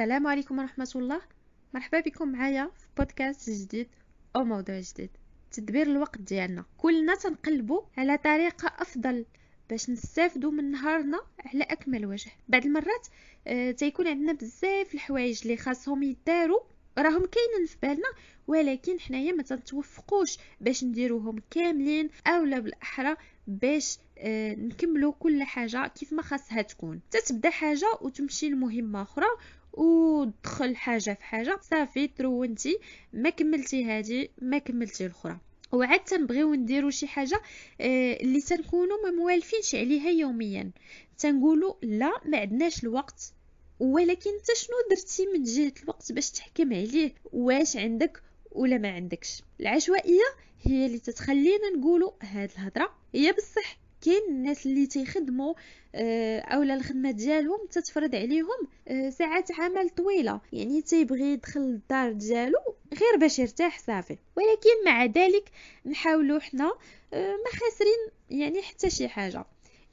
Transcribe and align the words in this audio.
السلام 0.00 0.26
عليكم 0.26 0.58
ورحمة 0.58 0.90
الله 0.96 1.20
مرحبا 1.74 2.00
بكم 2.00 2.28
معايا 2.28 2.70
في 2.78 2.86
بودكاست 2.96 3.50
جديد 3.50 3.88
أو 4.36 4.44
موضوع 4.44 4.80
جديد. 4.80 5.10
تدبير 5.52 5.86
الوقت 5.86 6.20
ديالنا. 6.20 6.64
كلنا 6.78 7.14
تنقلبوا 7.14 7.80
على 7.98 8.18
طريقة 8.18 8.72
أفضل 8.78 9.24
باش 9.70 9.90
نستافدوا 9.90 10.50
من 10.50 10.70
نهارنا 10.70 11.20
على 11.44 11.64
أكمل 11.64 12.06
وجه. 12.06 12.30
بعض 12.48 12.64
المرات 12.64 13.06
آه 13.46 13.70
تيكون 13.70 14.06
عندنا 14.08 14.32
بزاف 14.32 14.94
الحوايج 14.94 15.40
اللي 15.42 15.56
خاصهم 15.56 16.02
يداروا. 16.02 16.60
راهم 16.98 17.26
كاينين 17.26 17.66
في 17.66 17.76
بالنا 17.82 18.08
ولكن 18.46 19.00
حنايا 19.00 19.32
ما 19.32 19.42
تنتوفقوش 19.42 20.38
باش 20.60 20.84
نديروهم 20.84 21.42
كاملين 21.50 22.10
اولا 22.26 22.58
بالأحرى 22.58 23.16
باش 23.46 23.98
آه 24.18 24.54
نكملوا 24.54 25.12
كل 25.12 25.42
حاجة 25.42 25.86
كيف 25.86 26.12
ما 26.12 26.22
خاصها 26.22 26.62
تكون. 26.62 27.00
تتبدأ 27.10 27.50
حاجة 27.50 27.86
وتمشي 28.00 28.48
لمهمة 28.48 29.02
أخرى 29.02 29.26
ودخل 29.72 30.76
حاجة 30.76 31.14
في 31.14 31.24
حاجة. 31.24 31.58
صافي 31.62 32.08
ترونتي. 32.08 32.78
ما 33.12 33.30
كملتي 33.30 33.84
هذه 33.84 34.28
ما 34.42 34.58
كملتي 34.58 35.06
الأخرى. 35.06 35.38
وعاد 35.72 36.00
تنبغيو 36.00 36.54
نديرو 36.54 36.90
شي 36.90 37.06
حاجة 37.06 37.42
آه 37.80 38.12
اللي 38.20 38.40
تنكونوا 38.40 38.96
ما 39.04 39.10
موالفينش 39.10 39.74
عليها 39.74 40.10
يوميا. 40.10 40.70
تنقولوا 41.18 41.74
لا 41.82 42.12
ما 42.24 42.38
عندناش 42.38 42.84
الوقت. 42.84 43.32
ولكن 43.80 44.30
انت 44.30 44.56
شنو 44.56 44.76
درتي 44.90 45.26
من 45.26 45.42
جهة 45.42 45.72
الوقت 45.82 46.12
باش 46.12 46.30
تحكم 46.30 46.72
عليه؟ 46.72 47.14
واش 47.32 47.76
عندك 47.76 48.22
ولا 48.52 48.78
ما 48.78 48.90
عندكش؟ 48.90 49.42
العشوائية 49.60 50.24
هي 50.62 50.86
اللي 50.86 50.98
تتخلينا 50.98 51.70
نقولوا 51.76 52.12
هاد 52.22 52.50
الهضرة. 52.58 52.94
هي 53.14 53.32
بصح 53.32 53.78
كاين 54.00 54.22
الناس 54.28 54.66
اللي 54.66 54.86
تيخدموا 54.86 55.54
آه، 55.94 56.40
أولا 56.40 56.74
الخدمة 56.74 57.10
ديالهم 57.10 57.58
تتفرض 57.70 58.14
عليهم 58.14 58.68
آه، 58.88 59.10
ساعات 59.10 59.52
عمل 59.52 59.88
طويلة. 59.90 60.40
يعني 60.52 60.82
تيبغي 60.82 61.32
يدخل 61.32 61.60
الدار 61.60 62.12
ديالو 62.12 62.58
غير 62.92 63.20
باش 63.20 63.38
يرتاح 63.38 63.78
صافي. 63.78 64.18
ولكن 64.36 64.84
مع 64.86 65.04
ذلك 65.04 65.50
نحاولوا 65.86 66.40
حنا 66.40 66.72
آه، 67.14 67.30
ما 67.30 67.60
خاسرين 67.60 68.40
يعني 68.40 68.62
حتى 68.62 68.90
شي 68.90 69.08
حاجة. 69.08 69.44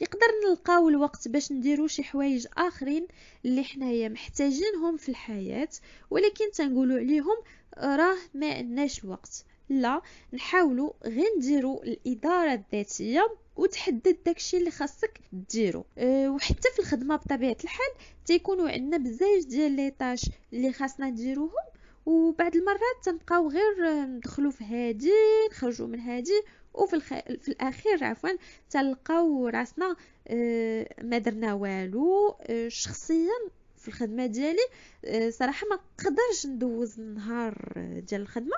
يقدر 0.01 0.27
نلقاو 0.49 0.89
الوقت 0.89 1.27
باش 1.27 1.51
نديرو 1.51 1.87
شي 1.87 2.03
حوايج 2.03 2.47
آخرين 2.57 3.07
اللي 3.45 3.63
حنايا 3.63 4.09
محتاجينهم 4.09 4.97
في 4.97 5.09
الحياة 5.09 5.69
ولكن 6.09 6.51
تنقولوا 6.51 6.97
عليهم 6.99 7.37
راه 7.77 8.17
ما 8.33 8.53
عندناش 8.53 9.03
الوقت 9.03 9.45
لا 9.69 10.01
نحاولوا 10.33 10.91
غير 11.05 11.27
نديرو 11.37 11.83
الإدارة 11.83 12.53
الذاتية 12.53 13.27
وتحدد 13.55 14.17
داكشي 14.25 14.57
اللي 14.57 14.71
خاصك 14.71 15.19
ديرو. 15.33 15.85
أه 15.97 16.29
وحتى 16.29 16.69
في 16.75 16.79
الخدمة 16.79 17.15
بطبيعة 17.15 17.57
الحال 17.63 17.87
تيكونوا 18.25 18.69
عندنا 18.69 18.97
بزاف 18.97 19.45
ديال 19.45 19.71
لي 19.71 19.91
طاش 19.99 20.29
اللي 20.53 20.73
خاصنا 20.73 21.09
نديروهم 21.09 21.51
وبعد 22.05 22.55
المرات 22.55 22.79
تنبقاو 23.03 23.49
غير 23.49 24.05
ندخلوا 24.05 24.51
في 24.51 24.63
هادي 24.63 25.11
نخرجوا 25.51 25.87
من 25.87 25.99
هادي 25.99 26.41
وفي 26.73 26.93
الخ... 26.95 27.07
في 27.41 27.47
الأخير 27.47 28.03
عفوا 28.03 28.29
تلقاو 28.69 29.47
راسنا 29.47 29.95
أه 30.27 30.87
ما 31.03 31.17
درنا 31.17 31.53
والو. 31.53 32.35
أه 32.41 32.67
شخصيا 32.67 33.33
في 33.77 33.87
الخدمة 33.87 34.25
ديالي 34.25 34.67
أه 35.05 35.29
صراحة 35.29 35.67
ما 35.69 35.75
نقدرش 35.99 36.45
ندوز 36.45 36.99
النهار 36.99 37.71
ديال 38.09 38.21
الخدمة. 38.21 38.55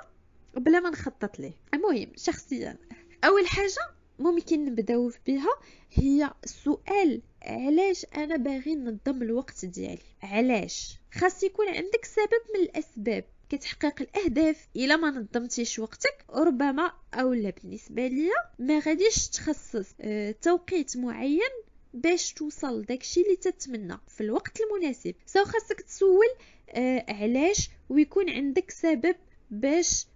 بلا 0.54 0.80
ما 0.80 0.90
نخطط 0.90 1.38
ليه. 1.40 1.52
المهم 1.74 2.12
شخصيا 2.16 2.76
أول 3.24 3.46
حاجة 3.46 3.94
ممكن 4.18 4.64
نبدأو 4.64 5.12
بها 5.26 5.50
هي 5.92 6.30
السؤال 6.44 7.22
علاش 7.42 8.06
أنا 8.16 8.36
باغي 8.36 8.74
ننظم 8.74 9.22
الوقت 9.22 9.64
ديالي؟ 9.64 10.02
علاش؟ 10.22 10.98
خاص 11.14 11.42
يكون 11.42 11.68
عندك 11.68 12.04
سبب 12.04 12.42
من 12.54 12.60
الأسباب 12.60 13.24
كتحقيق 13.48 14.02
الأهداف 14.02 14.68
إلا 14.76 14.96
ما 14.96 15.10
نظمتيش 15.10 15.78
وقتك 15.78 16.24
ربما 16.30 16.92
اولا 17.14 17.50
بالنسبة 17.50 18.06
ليا 18.06 18.34
ما 18.58 18.78
غاديش 18.78 19.28
تخصص 19.28 19.94
آه 20.00 20.34
توقيت 20.42 20.96
معين 20.96 21.50
باش 21.94 22.32
توصل 22.32 22.82
داكشي 22.82 23.20
اللي 23.22 23.36
تتمنى 23.36 23.96
في 24.08 24.20
الوقت 24.20 24.58
المناسب. 24.60 25.14
سو 25.26 25.44
خاصك 25.44 25.80
تسول 25.80 26.26
آه 26.70 27.04
علاش 27.08 27.70
ويكون 27.88 28.30
عندك 28.30 28.70
سبب 28.70 29.16
باش 29.50 30.06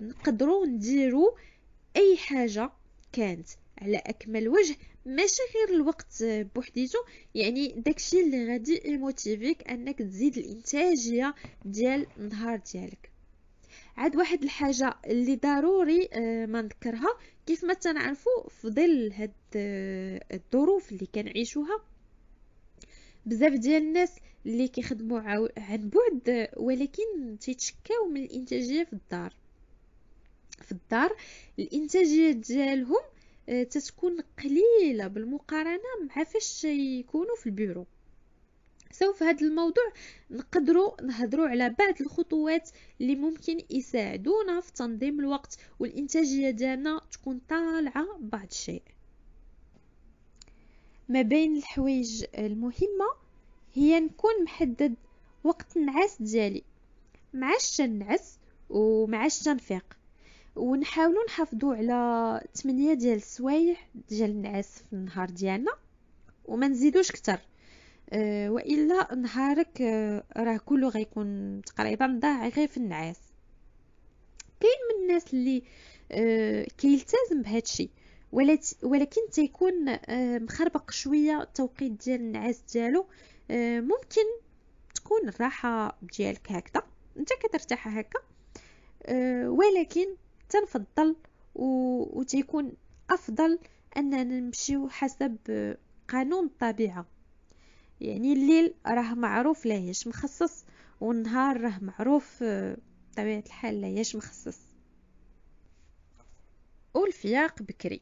نقدروا 0.00 0.66
نديرو 0.66 1.36
أي 1.96 2.16
حاجة 2.16 2.70
كانت 3.12 3.48
على 3.78 3.96
أكمل 3.96 4.48
وجه 4.48 4.76
ماشي 5.06 5.42
غير 5.54 5.80
الوقت 5.80 6.24
بوحديتو. 6.54 6.98
يعني 7.34 7.68
داكشي 7.68 8.20
اللي 8.20 8.48
غادي 8.52 8.82
يموتيفيك 8.84 9.70
أنك 9.70 9.98
تزيد 9.98 10.38
الإنتاجية 10.38 11.34
ديال 11.64 12.06
النهار 12.18 12.60
ديالك. 12.72 13.10
عاد 13.96 14.16
واحد 14.16 14.42
الحاجة 14.42 14.94
اللي 15.06 15.36
ضروري 15.36 16.08
آه، 16.12 16.46
ما 16.46 16.62
نذكرها. 16.62 17.18
كيف 17.46 17.64
ما 17.64 17.74
تنعرفوا 17.74 18.48
في 18.48 18.68
ظل 18.68 19.12
هاد 19.12 19.32
آه، 19.56 20.20
الظروف 20.32 20.92
اللي 20.92 21.06
كنعيشوها 21.14 21.80
بزاف 23.26 23.52
ديال 23.52 23.82
الناس 23.82 24.12
اللي 24.46 24.68
كيخدموا 24.68 25.20
عن 25.56 25.90
بعد 25.90 26.48
ولكن 26.56 27.38
تيتشكاو 27.40 28.08
من 28.08 28.22
الإنتاجية 28.22 28.84
في 28.84 28.92
الدار. 28.92 29.34
في 30.62 30.72
الدار 30.72 31.16
الإنتاجية 31.58 32.30
ديالهم 32.30 33.02
آه، 33.48 33.62
تتكون 33.62 34.20
قليلة 34.20 35.06
بالمقارنة 35.06 35.82
مع 36.16 36.24
فاش 36.24 36.64
يكونوا 36.64 37.36
في 37.36 37.46
البيرو. 37.46 37.86
سوف 38.90 39.22
هذا 39.22 39.46
الموضوع 39.46 39.92
نقدروا 40.30 41.02
نهضروا 41.02 41.48
على 41.48 41.68
بعض 41.68 41.94
الخطوات 42.00 42.70
اللي 43.00 43.16
ممكن 43.16 43.58
يساعدونا 43.70 44.60
في 44.60 44.72
تنظيم 44.72 45.20
الوقت 45.20 45.58
والإنتاجية 45.78 46.50
ديالنا 46.50 47.00
تكون 47.12 47.40
طالعة 47.48 48.06
بعض 48.20 48.46
الشيء. 48.50 48.82
ما 51.08 51.22
بين 51.22 51.56
الحوايج 51.56 52.24
المهمة 52.38 53.06
هي 53.74 54.00
نكون 54.00 54.44
محدد 54.44 54.94
وقت 55.44 55.76
النعاس 55.76 56.22
ديالي. 56.22 56.62
معاش 57.34 57.80
نعس 57.80 58.38
ومعاش 58.70 59.38
تنفيق. 59.38 59.96
ونحاولوا 60.56 61.24
نحافظوا 61.24 61.74
على 61.74 62.40
8 62.54 62.94
ديال 62.94 63.16
السوايع 63.16 63.76
ديال 64.08 64.30
النعاس 64.30 64.78
في 64.78 64.92
النهار 64.92 65.30
ديالنا 65.30 65.72
وما 66.44 66.68
نزيدوش 66.68 67.12
كتر. 67.12 67.38
أه 68.10 68.50
وإلا 68.50 69.14
نهارك 69.14 69.82
أه 69.82 70.24
راه 70.36 70.56
كله 70.56 70.88
غيكون 70.88 71.60
تقريبا 71.66 72.18
ضاع 72.22 72.48
غير 72.48 72.68
في 72.68 72.76
النعاس. 72.76 73.20
كاين 74.60 74.72
من 74.90 75.02
الناس 75.02 75.34
اللي 75.34 75.62
أه 76.12 76.66
كيلتزم 76.78 77.42
بهادشي 77.42 77.90
ولكن 78.82 79.20
تيكون 79.32 79.98
مخربق 80.42 80.90
شوية 80.90 81.42
التوقيت 81.42 81.92
ديال 81.92 82.20
النعاس 82.20 82.62
ديالو. 82.72 83.06
ممكن 83.80 84.24
تكون 84.94 85.28
الراحة 85.28 85.98
ديالك 86.18 86.52
هكذا 86.52 86.82
انت 87.16 87.28
كترتاح 87.32 87.88
هكا. 87.88 88.20
ولكن 89.48 90.06
تنفضل 90.48 91.16
و... 91.54 91.64
وتيكون 92.20 92.72
أفضل 93.10 93.58
أننا 93.96 94.24
نمشيو 94.24 94.88
حسب 94.88 95.36
قانون 96.08 96.44
الطبيعة. 96.46 97.06
يعني 98.00 98.32
الليل 98.32 98.74
راه 98.86 99.14
معروف 99.14 99.66
لاهيش 99.66 100.06
مخصص 100.06 100.64
والنهار 101.00 101.60
راه 101.60 101.78
معروف 101.82 102.42
بطبيعه 102.42 103.42
الحال 103.46 103.80
لاهيش 103.80 104.16
مخصص. 104.16 104.58
والفياق 106.94 107.62
بكري. 107.62 108.00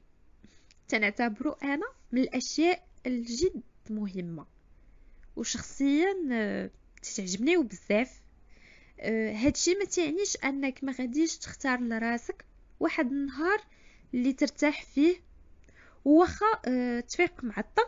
تنعتبرو 0.89 1.53
أنا 1.53 1.87
من 2.13 2.21
الأشياء 2.21 2.87
الجد 3.07 3.63
مهمة 3.91 4.47
وشخصيا 5.37 6.15
تعجبني 7.17 7.57
بزاف. 7.57 8.11
آه، 8.11 8.25
هادشي 9.01 9.75
ما 9.75 9.85
تعنيش 9.85 10.37
أنك 10.45 10.85
ما 10.85 10.93
غاديش 10.93 11.39
تختار 11.39 11.81
لراسك. 11.81 12.45
واحد 12.81 13.13
النهار 13.13 13.61
اللي 14.15 14.33
ترتاح 14.33 14.83
فيه 14.83 15.17
وخا 16.05 16.47
آه 16.67 17.01
تفيق 17.01 17.45
معطل 17.45 17.85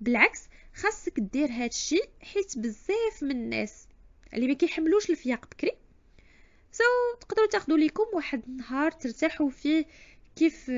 بالعكس 0.00 0.40
خاصك 0.74 1.20
دير 1.20 1.48
هادشي 1.50 2.00
حيت 2.20 2.58
بزاف 2.58 3.22
من 3.22 3.30
الناس 3.30 3.88
اللي 4.34 4.46
ما 4.46 4.54
كيحملوش 4.54 5.10
الفياق 5.10 5.46
بكري. 5.46 5.72
so 6.72 6.84
تقدروا 7.20 7.48
تاخذوا 7.48 7.78
ليكم 7.78 8.04
واحد 8.12 8.42
النهار 8.48 8.90
ترتاحوا 8.90 9.50
فيه 9.50 9.86
كيف 10.36 10.70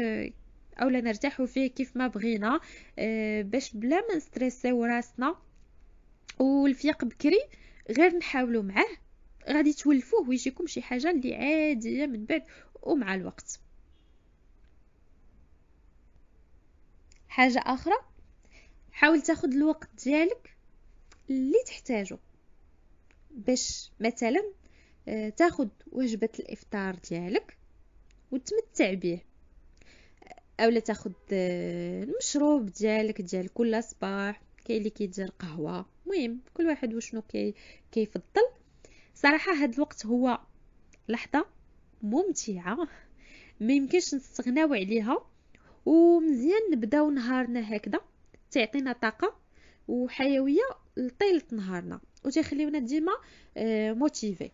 أولا 0.82 1.00
نرتاحوا 1.00 1.46
فيه 1.46 1.66
كيف 1.66 1.96
ما 1.96 2.06
بغينا 2.06 2.60
باش 3.42 3.74
بلا 3.74 4.00
ما 4.08 4.16
نستريسيو 4.16 4.84
راسنا. 4.84 5.36
والفياق 6.38 7.04
بكري 7.04 7.40
غير 7.90 8.16
نحاولوا 8.16 8.62
معاه. 8.62 8.96
غادي 9.50 9.72
تولفوه 9.72 10.28
ويجيكم 10.28 10.66
شي 10.66 10.82
حاجة 10.82 11.10
اللي 11.10 11.34
عادية 11.34 12.06
من 12.06 12.24
بعد 12.24 12.42
ومع 12.82 13.14
الوقت. 13.14 13.60
حاجة 17.28 17.58
أخرى؟ 17.58 17.94
حاول 18.92 19.22
تاخذ 19.22 19.52
الوقت 19.52 19.88
ديالك 20.04 20.56
اللي 21.30 21.58
تحتاجه 21.66 22.18
باش 23.30 23.90
مثلا 24.00 24.52
آه، 25.08 25.28
تاخد 25.28 25.68
وجبة 25.92 26.28
الإفطار 26.38 26.94
ديالك 27.10 27.56
وتمتع 28.30 28.94
به 28.94 29.20
اولا 30.60 30.80
تاخد 30.80 31.12
آه، 31.32 32.02
المشروب 32.02 32.66
ديالك 32.66 33.20
ديال 33.20 33.54
كل 33.54 33.82
صباح 33.84 34.42
كاين 34.64 34.78
اللي 34.78 34.90
كيدير 34.90 35.30
قهوة. 35.38 35.86
المهم 36.06 36.40
كل 36.54 36.66
واحد 36.66 36.94
وشنو 36.94 37.22
كي 37.22 37.54
كيفضل. 37.92 38.48
صراحة 39.22 39.52
هاد 39.52 39.74
الوقت 39.74 40.06
هو 40.06 40.38
لحظة 41.08 41.46
ممتعة 42.02 42.88
ما 43.60 43.72
يمكنش 43.72 44.14
نستغناو 44.14 44.74
عليها 44.74 45.18
ومزيان 45.86 46.60
نبداو 46.72 47.10
نهارنا 47.10 47.76
هكذا 47.76 48.00
تعطينا 48.50 48.92
طاقة 48.92 49.36
وحيوية 49.88 50.62
لطيلة 50.96 51.42
نهارنا 51.52 52.00
وتخليونا 52.24 52.78
ديما 52.78 53.12
motivés 53.94 54.44
آه، 54.44 54.50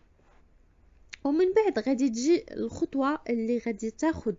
ومن 1.23 1.53
بعد 1.53 1.79
غادي 1.79 2.09
تجي 2.09 2.45
الخطوة 2.51 3.19
اللي 3.29 3.57
غادي 3.57 3.91
تاخد 3.91 4.35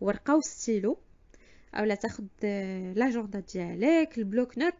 ورقة 0.00 0.36
وستيلو 0.36 0.98
اولا 1.74 1.94
تاخد 1.94 2.28
l'agenda 2.96 3.40
ديالك 3.40 4.18
ال 4.18 4.58
bloc-notes 4.58 4.74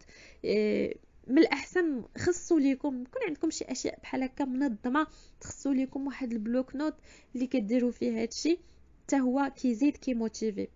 من 1.26 1.38
الأحسن 1.38 2.02
خصوا 2.18 2.60
ليكم 2.60 3.02
يكون 3.02 3.22
عندكم 3.26 3.50
شي 3.50 3.64
أشياء 3.64 4.00
بحال 4.02 4.22
هكا 4.22 4.44
منظمة 4.44 5.06
تخصوا 5.40 5.74
ليكم 5.74 6.06
واحد 6.06 6.32
ال 6.32 6.76
bloc-notes 6.76 6.94
اللي 7.34 7.46
كديروا 7.46 7.90
فيه 7.90 8.22
هادشي 8.22 8.58
حتى 9.02 9.20
هو 9.20 9.52
كيزيد 9.56 9.96
كيموتيفي. 9.96 10.68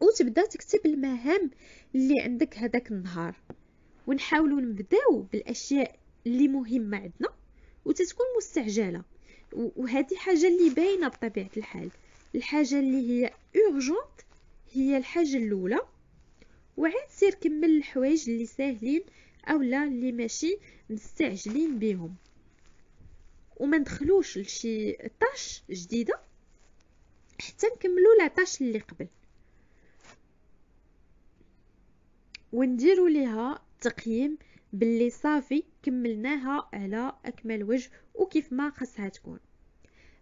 وتبدا 0.00 0.46
تكتب 0.46 0.80
المهام 0.86 1.50
اللي 1.94 2.20
عندك 2.20 2.58
هذاك 2.58 2.90
النهار. 2.90 3.36
ونحاولوا 4.06 4.60
نبداو 4.60 5.22
بالأشياء 5.32 5.98
اللي 6.26 6.48
مهمة 6.48 6.96
عندنا 6.96 7.28
وتتكون 7.84 8.26
مستعجلة. 8.36 9.02
وهذه 9.52 10.16
حاجة 10.16 10.48
اللي 10.48 10.70
باينة 10.70 11.08
بطبيعة 11.08 11.50
الحال. 11.56 11.90
الحاجة 12.34 12.78
اللي 12.78 13.10
هي 13.10 13.32
urgente 13.56 14.20
هي 14.72 14.96
الحاجة 14.96 15.36
الأولى. 15.36 15.80
وعاد 16.76 17.08
سير 17.10 17.34
كمل 17.34 17.76
الحوايج 17.76 18.30
اللي 18.30 18.46
ساهلين 18.46 19.02
اولا 19.48 19.84
اللي 19.84 20.12
ماشي 20.12 20.58
مستعجلين 20.90 21.78
بهم 21.78 22.14
وما 23.56 23.78
ندخلوش 23.78 24.38
لشي 24.38 24.92
طاش 24.92 25.62
جديدة 25.70 26.20
حتى 27.40 27.66
نكملوا 27.66 28.14
لا 28.18 28.28
طاش 28.28 28.60
اللي 28.60 28.78
قبل. 28.78 29.06
ونديروا 32.52 33.08
ليها 33.08 33.62
تقييم 33.80 34.38
باللي 34.72 35.10
صافي 35.10 35.64
كملناها 35.82 36.68
على 36.72 37.12
أكمل 37.24 37.64
وجه 37.64 37.90
وكيف 38.14 38.52
ما 38.52 38.70
خصها 38.70 39.08
تكون. 39.08 39.38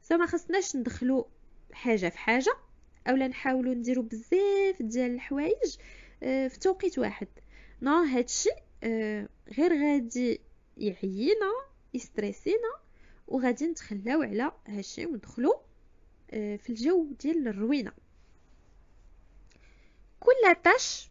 فما 0.02 0.26
خصناش 0.26 0.76
ندخلو 0.76 1.26
حاجة 1.72 2.08
في 2.08 2.18
حاجة 2.18 2.56
أولا 3.08 3.28
نحاولوا 3.28 3.74
نديروا 3.74 4.04
بزاف 4.04 4.82
ديال 4.82 5.10
الحوايج 5.14 5.76
آه، 6.22 6.48
في 6.48 6.58
توقيت 6.58 6.98
واحد. 6.98 7.28
نو 7.82 8.02
هادشي 8.02 8.50
غير 9.58 9.72
غادي 9.82 10.40
يعيينا 10.76 11.52
يستريسينا 11.94 12.72
وغادي 13.28 13.66
نتخلاو 13.66 14.22
على 14.22 14.52
هادشي 14.66 15.06
وندخلو 15.06 15.60
آه، 16.30 16.56
في 16.56 16.70
الجو 16.70 17.06
ديال 17.20 17.48
الروينة. 17.48 17.92
كل 20.20 20.54
tâche 20.64 21.10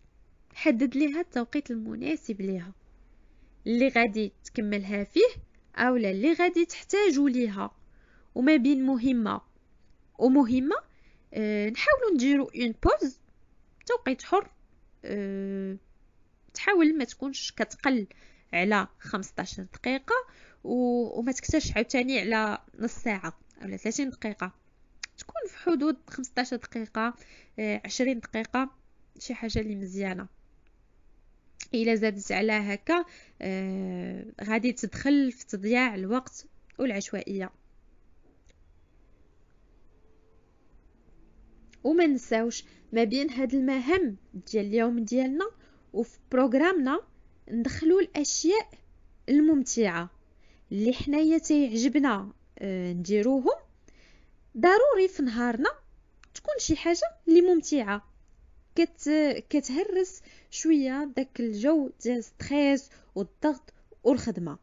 حدد 0.53 0.97
ليها 0.97 1.21
التوقيت 1.21 1.71
المناسب 1.71 2.41
ليها. 2.41 2.73
اللي 3.67 3.87
غادي 3.87 4.33
تكملها 4.43 5.03
فيه 5.03 5.29
أولا 5.75 6.11
اللي 6.11 6.33
غادي 6.33 6.65
تحتاجوا 6.65 7.29
ليها. 7.29 7.71
وما 8.35 8.55
بين 8.55 8.85
مهمة 8.85 9.41
ومهمة 10.19 10.75
أه 11.33 11.69
نحاولوا 11.69 12.11
نديروا 12.13 12.47
une 12.55 12.73
pause 12.83 13.19
توقيت 13.85 14.23
حر 14.23 14.51
أه 15.05 15.77
تحاول 16.55 16.97
ما 16.97 17.03
تكونش 17.03 17.51
كتقل 17.51 18.07
على 18.53 18.87
15 18.99 19.63
دقيقة 19.63 20.15
وما 20.63 21.31
تكثرش 21.31 21.71
عاوتاني 21.75 22.19
على 22.19 22.57
نص 22.79 22.91
ساعة 22.95 23.37
اولا 23.61 23.77
30 23.77 24.09
دقيقة. 24.09 24.51
تكون 25.17 25.41
في 25.49 25.57
حدود 25.57 25.97
15 26.07 26.55
دقيقة 26.55 27.13
أه 27.59 27.81
20 27.85 28.19
دقيقة 28.19 28.69
شي 29.19 29.33
حاجة 29.33 29.59
اللي 29.59 29.75
مزيانة. 29.75 30.27
إلا 31.73 31.95
زادت 31.95 32.31
على 32.31 32.51
هكا 32.51 33.05
آه 33.41 34.25
غادي 34.43 34.73
تدخل 34.73 35.31
في 35.31 35.45
تضياع 35.45 35.95
الوقت 35.95 36.45
والعشوائية. 36.79 37.49
وما 41.83 42.05
نساوش 42.07 42.63
ما 42.93 43.03
بين 43.03 43.29
هاد 43.29 43.53
المهام 43.53 44.17
ديال 44.33 44.65
اليوم 44.65 44.99
ديالنا 44.99 45.45
وفي 45.95 46.17
بروغرامنا 46.31 47.01
ندخلوا 47.51 48.01
الأشياء 48.01 48.69
الممتعة 49.29 50.09
اللي 50.71 50.93
حنايا 50.93 51.37
تيعجبنا 51.37 52.31
آه 52.59 52.93
نديروهم. 52.93 53.55
ضروري 54.57 55.07
في 55.07 55.23
نهارنا 55.23 55.69
تكون 56.33 56.53
شي 56.59 56.75
حاجة 56.75 57.01
اللي 57.27 57.41
ممتعة. 57.41 58.09
كت 58.75 59.09
كتهرس 59.49 60.21
شوية 60.51 61.11
داك 61.17 61.39
الجو 61.39 61.89
ديال 62.03 62.23
ستريس 62.23 62.89
والضغط 63.15 63.73
والخدمة. 64.03 64.57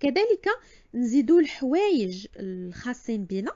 كذلك 0.00 0.48
نزيدو 0.94 1.38
الحوايج 1.38 2.26
الخاصين 2.36 3.24
بنا 3.24 3.52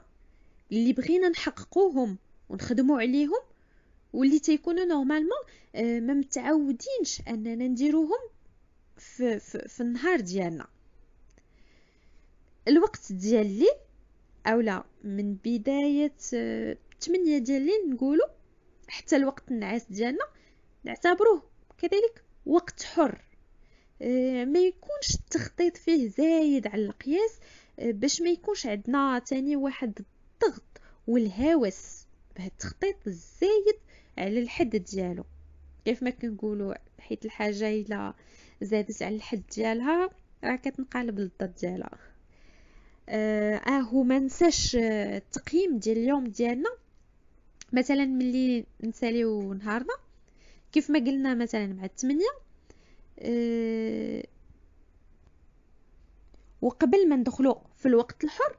اللي 0.71 0.93
بغينا 0.93 1.29
نحققوهم 1.29 2.17
ونخدموا 2.49 2.99
عليهم 3.01 3.41
واللي 4.13 4.39
تيكونوا 4.39 4.85
نورمالمون 4.85 5.43
آه، 5.75 5.99
ما 5.99 6.13
متعودينش 6.13 7.21
أننا 7.27 7.67
نديروهم 7.67 8.29
في, 8.97 9.39
في, 9.39 9.67
في 9.67 9.81
النهار 9.81 10.19
ديالنا. 10.19 10.67
الوقت 12.67 13.11
ديال 13.11 13.45
الليل 13.45 13.75
اولا 14.47 14.83
من 15.03 15.33
بداية 15.45 16.13
8 16.17 16.75
آه، 17.35 17.39
ديال 17.39 17.61
الليل 17.61 17.89
نقولوا 17.89 18.27
حتى 18.87 19.15
الوقت 19.15 19.51
النعاس 19.51 19.85
ديالنا 19.89 20.25
نعتبروه 20.83 21.43
كذلك 21.77 22.23
وقت 22.45 22.83
حر. 22.83 23.21
آه، 24.01 24.45
ما 24.45 24.59
يكونش 24.59 25.15
التخطيط 25.15 25.77
فيه 25.77 26.07
زايد 26.09 26.67
على 26.67 26.85
القياس 26.85 27.39
باش 27.77 28.21
ما 28.21 28.29
يكونش 28.29 28.65
عندنا 28.67 29.19
تاني 29.19 29.55
واحد 29.55 29.99
الضغط 29.99 30.81
والهوس. 31.07 32.03
بهذا 32.35 32.47
التخطيط 32.47 33.07
الزايد 33.07 33.75
على 34.17 34.39
الحد 34.39 34.75
ديالو. 34.75 35.23
كيف 35.85 36.03
ما 36.03 36.09
كنقولوا 36.09 36.73
حيت 36.99 37.25
الحاجة 37.25 37.69
إلا 37.69 38.13
زادت 38.61 39.03
على 39.03 39.15
الحد 39.15 39.43
ديالها 39.55 40.09
راه 40.43 40.55
كتنقلب 40.55 41.19
للضد 41.19 41.55
ديالها. 41.61 41.99
آه 43.09 43.79
هو 43.79 44.03
ما 44.03 44.19
نساش 44.19 44.75
التقييم 44.75 45.77
ديال 45.77 45.97
اليوم 45.97 46.23
ديالنا. 46.23 46.69
مثلا 47.73 48.05
ملي 48.05 48.65
نساليو 48.83 49.53
نهارنا 49.53 49.93
كيف 50.71 50.89
ما 50.89 50.99
قلنا 50.99 51.35
مثلا 51.35 51.67
مع 51.67 51.85
الثمانية 51.85 52.29
أه 53.19 54.23
وقبل 56.61 57.09
ما 57.09 57.15
ندخلو 57.15 57.61
في 57.77 57.85
الوقت 57.85 58.23
الحر 58.23 58.57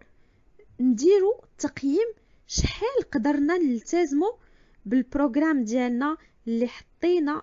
نديرو 0.81 1.45
تقييم 1.59 2.09
شحال 2.47 3.11
قدرنا 3.13 3.59
نلتزمو 3.59 4.39
بالبروغرام 4.87 5.65
ديالنا 5.65 6.17
اللي 6.49 6.69
حطينا 6.69 7.43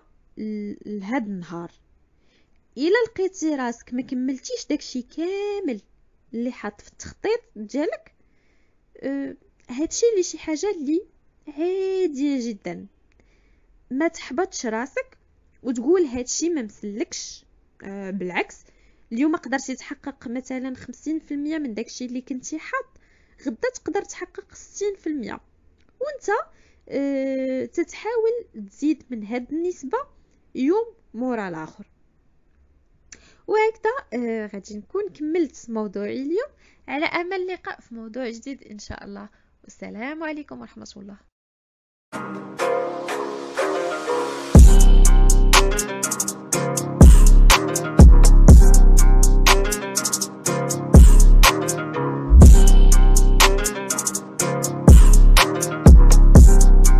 لهذا 0.86 1.26
النهار. 1.26 1.70
إلا 2.78 3.04
لقيتي 3.06 3.54
راسك 3.54 3.94
ما 3.94 4.02
كملتيش 4.02 4.66
داكشي 4.70 5.02
كامل 5.02 5.80
اللي 6.34 6.52
حاط 6.52 6.80
في 6.80 6.88
التخطيط 6.88 7.40
ديالك 7.56 8.14
أه 8.96 9.36
هادشي 9.68 10.06
اللي 10.12 10.22
شي 10.22 10.38
حاجة 10.38 10.70
اللي 10.70 11.02
عادية 11.48 12.50
جدا. 12.50 12.86
ما 13.90 14.08
تحبطش 14.08 14.66
راسك 14.66 15.18
وتقول 15.62 16.02
هادشي 16.02 16.48
ما 16.50 16.62
مسلكش 16.62 17.44
آه 17.82 18.10
بالعكس. 18.10 18.56
اليوم 19.12 19.36
قدرتي 19.36 19.74
تحقق 19.74 20.28
مثلا 20.28 20.74
خمسين 20.74 21.18
في 21.18 21.34
المية 21.34 21.58
من 21.58 21.74
داكشي 21.74 22.04
اللي 22.04 22.20
كنتي 22.20 22.58
حاط 22.58 22.84
غدا 23.46 23.68
تقدر 23.74 24.02
تحقق 24.02 24.54
ستين 24.54 24.94
في 24.96 25.06
المية. 25.06 25.40
وأنت 26.00 26.30
تتحاول 27.66 28.66
تزيد 28.68 29.04
من 29.10 29.24
هاد 29.24 29.52
النسبة 29.52 29.98
يوم 30.54 30.94
مورا 31.14 31.48
الآخر. 31.48 31.86
وهكذا 33.46 34.22
آه 34.22 34.46
غادي 34.46 34.76
نكون 34.76 35.08
كملت 35.08 35.70
موضوعي 35.70 36.22
اليوم. 36.22 36.50
على 36.88 37.06
أمل 37.06 37.32
اللقاء 37.36 37.80
في 37.80 37.94
موضوع 37.94 38.30
جديد 38.30 38.62
إن 38.62 38.78
شاء 38.78 39.04
الله. 39.04 39.28
والسلام 39.64 40.22
عليكم 40.22 40.60
ورحمة 40.60 40.92
الله. 40.96 41.16